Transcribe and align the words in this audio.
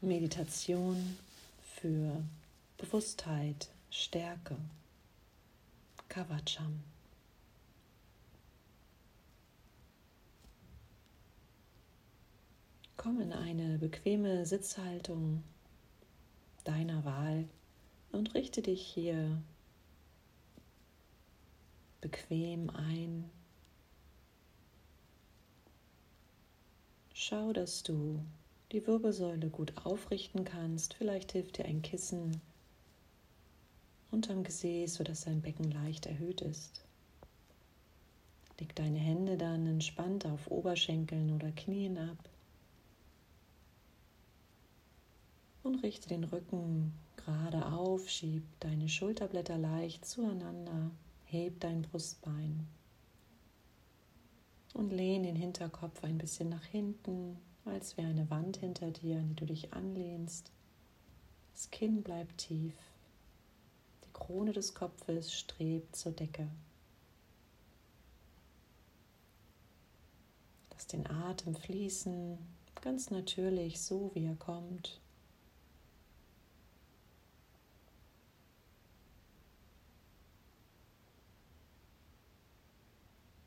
Meditation 0.00 1.18
für 1.74 2.22
Bewusstheit, 2.76 3.68
Stärke, 3.90 4.56
Kavacham. 6.08 6.84
Komm 12.96 13.20
in 13.20 13.32
eine 13.32 13.78
bequeme 13.78 14.46
Sitzhaltung 14.46 15.42
deiner 16.62 17.04
Wahl 17.04 17.48
und 18.12 18.34
richte 18.34 18.62
dich 18.62 18.86
hier 18.86 19.42
bequem 22.00 22.70
ein. 22.70 23.28
Schau, 27.14 27.52
dass 27.52 27.82
du 27.82 28.24
die 28.72 28.86
Wirbelsäule 28.86 29.48
gut 29.48 29.72
aufrichten 29.84 30.44
kannst. 30.44 30.94
Vielleicht 30.94 31.32
hilft 31.32 31.58
dir 31.58 31.64
ein 31.64 31.82
Kissen 31.82 32.40
unterm 34.10 34.42
Gesäß, 34.44 34.94
sodass 34.94 35.24
dein 35.24 35.40
Becken 35.40 35.70
leicht 35.70 36.06
erhöht 36.06 36.40
ist. 36.40 36.84
Leg 38.58 38.74
deine 38.74 38.98
Hände 38.98 39.36
dann 39.36 39.66
entspannt 39.66 40.26
auf 40.26 40.50
Oberschenkeln 40.50 41.34
oder 41.34 41.52
Knien 41.52 41.96
ab 41.96 42.18
und 45.62 45.76
richte 45.82 46.08
den 46.08 46.24
Rücken 46.24 46.92
gerade 47.16 47.66
auf, 47.66 48.08
schieb 48.08 48.42
deine 48.60 48.88
Schulterblätter 48.88 49.58
leicht 49.58 50.04
zueinander, 50.04 50.90
heb 51.26 51.60
dein 51.60 51.82
Brustbein 51.82 52.66
und 54.74 54.92
lehn 54.92 55.22
den 55.22 55.36
Hinterkopf 55.36 56.02
ein 56.02 56.18
bisschen 56.18 56.48
nach 56.48 56.64
hinten, 56.64 57.36
als 57.68 57.96
wäre 57.96 58.08
eine 58.08 58.30
Wand 58.30 58.56
hinter 58.58 58.90
dir, 58.90 59.18
an 59.18 59.28
die 59.28 59.36
du 59.36 59.46
dich 59.46 59.72
anlehnst. 59.72 60.50
Das 61.52 61.70
Kinn 61.70 62.02
bleibt 62.02 62.38
tief. 62.38 62.74
Die 64.04 64.12
Krone 64.12 64.52
des 64.52 64.74
Kopfes 64.74 65.32
strebt 65.32 65.96
zur 65.96 66.12
Decke. 66.12 66.48
Lass 70.70 70.86
den 70.86 71.06
Atem 71.08 71.54
fließen, 71.56 72.38
ganz 72.80 73.10
natürlich, 73.10 73.80
so 73.80 74.12
wie 74.14 74.26
er 74.26 74.36
kommt. 74.36 75.00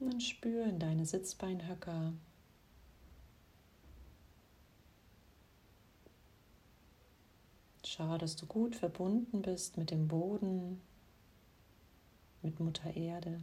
Und 0.00 0.12
dann 0.12 0.20
spür 0.20 0.64
in 0.64 0.78
deine 0.78 1.04
Sitzbeinhöcker. 1.04 2.14
Schau, 7.84 8.18
dass 8.18 8.36
du 8.36 8.46
gut 8.46 8.76
verbunden 8.76 9.42
bist 9.42 9.76
mit 9.76 9.90
dem 9.90 10.08
Boden, 10.08 10.80
mit 12.42 12.60
Mutter 12.60 12.94
Erde. 12.96 13.40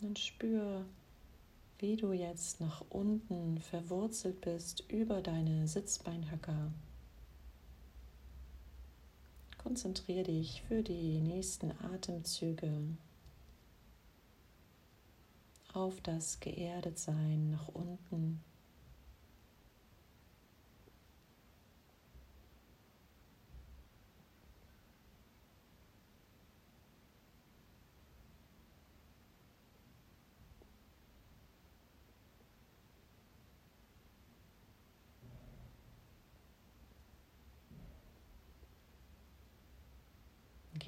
Und 0.00 0.18
spür, 0.18 0.84
wie 1.78 1.96
du 1.96 2.12
jetzt 2.12 2.60
nach 2.60 2.82
unten 2.88 3.58
verwurzelt 3.60 4.40
bist 4.40 4.84
über 4.88 5.20
deine 5.20 5.68
Sitzbeinhöcker. 5.68 6.72
Konzentriere 9.62 10.22
dich 10.22 10.62
für 10.62 10.82
die 10.82 11.20
nächsten 11.20 11.72
Atemzüge 11.84 12.96
auf 15.74 16.00
das 16.00 16.40
Geerdetsein 16.40 17.50
nach 17.50 17.68
unten. 17.68 18.42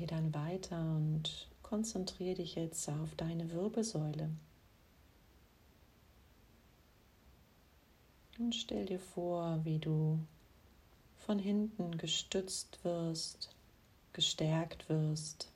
Geh 0.02 0.06
dann 0.08 0.34
weiter 0.34 0.80
und 0.96 1.46
konzentriere 1.62 2.34
dich 2.34 2.56
jetzt 2.56 2.88
auf 2.88 3.14
deine 3.14 3.52
Wirbelsäule. 3.52 4.30
Und 8.36 8.52
stell 8.52 8.84
dir 8.84 8.98
vor, 8.98 9.60
wie 9.62 9.78
du 9.78 10.18
von 11.24 11.38
hinten 11.38 11.96
gestützt 11.98 12.80
wirst, 12.82 13.54
gestärkt 14.12 14.88
wirst. 14.88 15.52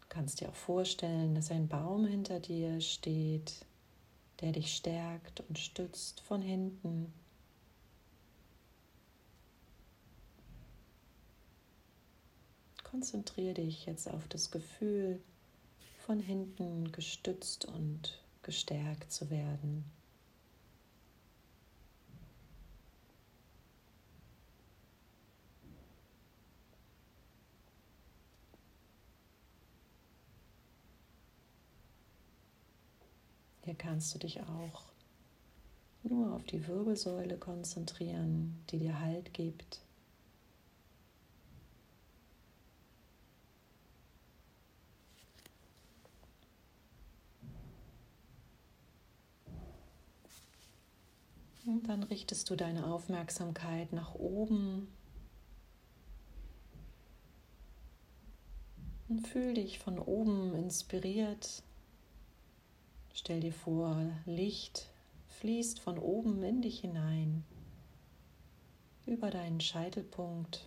Du 0.00 0.06
kannst 0.08 0.40
dir 0.40 0.48
auch 0.48 0.56
vorstellen, 0.56 1.36
dass 1.36 1.52
ein 1.52 1.68
Baum 1.68 2.04
hinter 2.04 2.40
dir 2.40 2.80
steht, 2.80 3.64
der 4.40 4.50
dich 4.50 4.74
stärkt 4.74 5.38
und 5.48 5.56
stützt 5.56 6.20
von 6.22 6.42
hinten. 6.42 7.12
Konzentriere 12.90 13.54
dich 13.54 13.86
jetzt 13.86 14.10
auf 14.10 14.26
das 14.26 14.50
Gefühl, 14.50 15.20
von 15.98 16.18
hinten 16.18 16.90
gestützt 16.90 17.64
und 17.64 18.20
gestärkt 18.42 19.12
zu 19.12 19.30
werden. 19.30 19.84
Hier 33.64 33.74
kannst 33.76 34.12
du 34.14 34.18
dich 34.18 34.40
auch 34.40 34.82
nur 36.02 36.34
auf 36.34 36.42
die 36.42 36.66
Wirbelsäule 36.66 37.38
konzentrieren, 37.38 38.64
die 38.70 38.78
dir 38.78 38.98
Halt 38.98 39.32
gibt. 39.32 39.80
Und 51.66 51.88
dann 51.88 52.02
richtest 52.02 52.48
du 52.48 52.56
deine 52.56 52.86
Aufmerksamkeit 52.86 53.92
nach 53.92 54.14
oben 54.14 54.88
und 59.08 59.26
fühl 59.26 59.54
dich 59.54 59.78
von 59.78 59.98
oben 59.98 60.54
inspiriert. 60.54 61.62
Stell 63.12 63.40
dir 63.40 63.52
vor, 63.52 64.10
Licht 64.24 64.88
fließt 65.28 65.80
von 65.80 65.98
oben 65.98 66.42
in 66.42 66.62
dich 66.62 66.80
hinein, 66.80 67.44
über 69.04 69.30
deinen 69.30 69.60
Scheitelpunkt. 69.60 70.66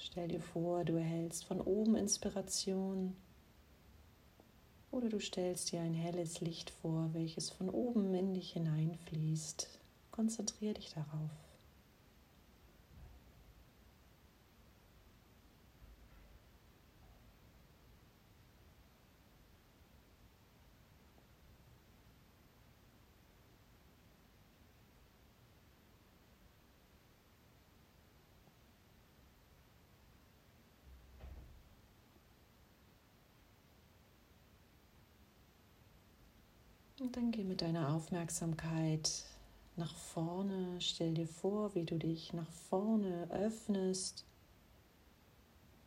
Stell 0.00 0.28
dir 0.28 0.40
vor, 0.40 0.84
du 0.84 0.94
erhältst 0.94 1.44
von 1.44 1.60
oben 1.60 1.94
Inspiration 1.94 3.14
oder 4.90 5.08
du 5.08 5.20
stellst 5.20 5.72
dir 5.72 5.80
ein 5.80 5.94
helles 5.94 6.40
Licht 6.40 6.70
vor, 6.70 7.10
welches 7.12 7.50
von 7.50 7.68
oben 7.68 8.14
in 8.14 8.34
dich 8.34 8.52
hineinfließt. 8.52 9.68
Konzentriere 10.10 10.74
dich 10.74 10.90
darauf. 10.90 11.45
Und 36.98 37.14
dann 37.14 37.30
geh 37.30 37.44
mit 37.44 37.60
deiner 37.60 37.94
Aufmerksamkeit 37.94 39.24
nach 39.76 39.94
vorne. 39.94 40.80
Stell 40.80 41.12
dir 41.12 41.26
vor, 41.28 41.74
wie 41.74 41.84
du 41.84 41.98
dich 41.98 42.32
nach 42.32 42.50
vorne 42.50 43.28
öffnest 43.30 44.24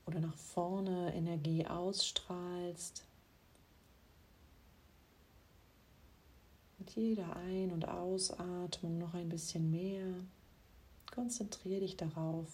oder 0.06 0.19
nach 0.19 0.35
vorne 0.35 1.13
Energie 1.15 1.65
ausstrahlst. 1.65 3.03
Mit 6.77 6.91
jeder 6.91 7.35
Ein- 7.35 7.71
und 7.71 7.88
Ausatmung 7.88 9.00
noch 9.00 9.15
ein 9.15 9.29
bisschen 9.29 9.71
mehr. 9.71 10.13
Konzentriere 11.11 11.81
dich 11.81 11.97
darauf. 11.97 12.47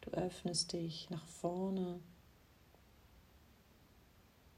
Du 0.00 0.10
öffnest 0.10 0.72
dich 0.72 1.08
nach 1.10 1.24
vorne 1.24 2.00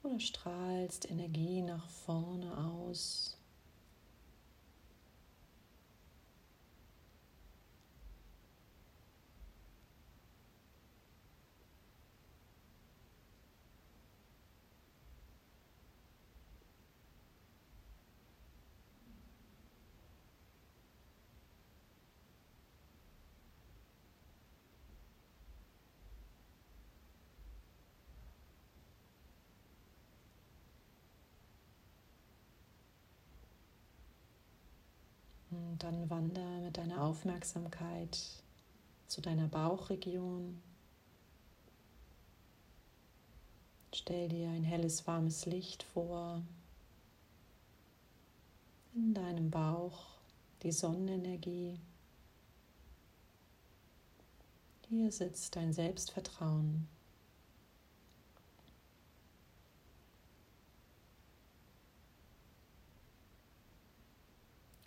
oder 0.03 0.21
strahlst 0.21 1.11
Energie 1.11 1.63
nach 1.63 1.89
vorne 1.89 2.28
aus. 2.89 3.28
Und 35.71 35.83
dann 35.83 36.09
wander 36.11 36.61
mit 36.61 36.77
deiner 36.77 37.03
Aufmerksamkeit 37.03 38.19
zu 39.07 39.21
deiner 39.21 39.49
Bauchregion. 39.49 40.61
Stell 43.95 44.29
dir 44.29 44.49
ein 44.51 44.65
helles, 44.65 45.07
warmes 45.07 45.47
Licht 45.47 45.83
vor. 45.83 46.43
In 48.95 49.15
deinem 49.15 49.51
Bauch 49.51 50.07
die 50.63 50.73
Sonnenenergie. 50.73 51.79
Hier 54.89 55.13
sitzt 55.13 55.57
dein 55.57 55.73
Selbstvertrauen. 55.73 56.89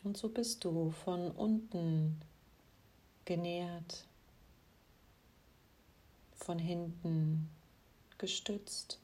Und 0.03 0.17
so 0.17 0.29
bist 0.29 0.63
du 0.65 0.89
von 0.89 1.29
unten 1.31 2.19
genährt, 3.25 4.07
von 6.33 6.57
hinten 6.57 7.49
gestützt, 8.17 8.99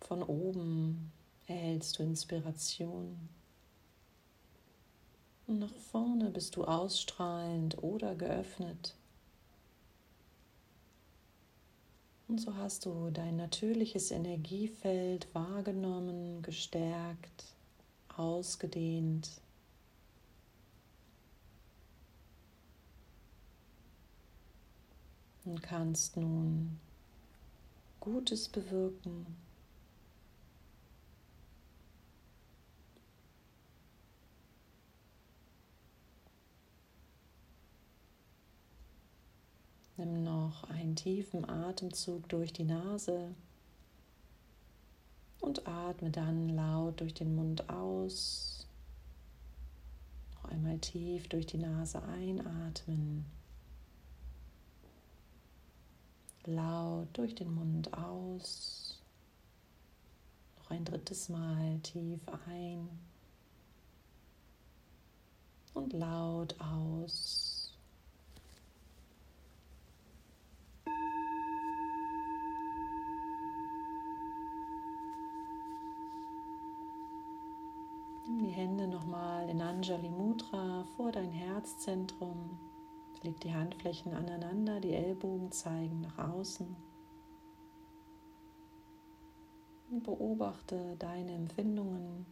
von 0.00 0.24
oben 0.24 1.12
erhältst 1.46 1.98
du 1.98 2.02
Inspiration. 2.02 3.28
Und 5.46 5.60
nach 5.60 5.74
vorne 5.74 6.30
bist 6.30 6.56
du 6.56 6.64
ausstrahlend 6.64 7.80
oder 7.82 8.16
geöffnet. 8.16 8.96
Und 12.26 12.40
so 12.40 12.56
hast 12.56 12.86
du 12.86 13.10
dein 13.10 13.36
natürliches 13.36 14.10
Energiefeld 14.10 15.32
wahrgenommen, 15.34 16.42
gestärkt 16.42 17.44
ausgedehnt. 18.20 19.30
Und 25.44 25.62
kannst 25.62 26.16
nun 26.16 26.78
Gutes 27.98 28.48
bewirken. 28.48 29.26
Nimm 39.96 40.22
noch 40.22 40.64
einen 40.64 40.94
tiefen 40.96 41.48
Atemzug 41.48 42.28
durch 42.28 42.52
die 42.52 42.64
Nase 42.64 43.34
und 45.50 45.66
atme 45.66 46.10
dann 46.10 46.50
laut 46.50 47.00
durch 47.00 47.12
den 47.12 47.34
Mund 47.34 47.68
aus. 47.68 48.68
Noch 50.34 50.44
einmal 50.44 50.78
tief 50.78 51.28
durch 51.28 51.44
die 51.44 51.58
Nase 51.58 52.00
einatmen. 52.04 53.24
Laut 56.44 57.08
durch 57.14 57.34
den 57.34 57.52
Mund 57.52 57.92
aus. 57.92 59.00
Noch 60.58 60.70
ein 60.70 60.84
drittes 60.84 61.28
Mal 61.28 61.80
tief 61.82 62.20
ein 62.46 62.88
und 65.74 65.92
laut 65.92 66.54
aus. 66.60 67.59
Vor 80.96 81.12
dein 81.12 81.30
Herzzentrum. 81.30 82.58
Leg 83.22 83.40
die 83.40 83.52
Handflächen 83.52 84.14
aneinander, 84.14 84.80
die 84.80 84.92
Ellbogen 84.94 85.52
zeigen 85.52 86.00
nach 86.00 86.18
außen. 86.30 86.76
Und 89.90 90.02
beobachte 90.04 90.96
deine 90.98 91.32
Empfindungen. 91.32 92.26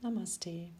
Namaste. 0.00 0.70